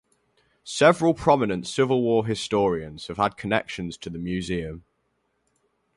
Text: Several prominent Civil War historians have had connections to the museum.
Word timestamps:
Several 0.63 1.13
prominent 1.13 1.67
Civil 1.67 2.01
War 2.01 2.25
historians 2.25 3.05
have 3.05 3.17
had 3.17 3.37
connections 3.37 3.97
to 3.97 4.09
the 4.09 4.17
museum. 4.17 4.83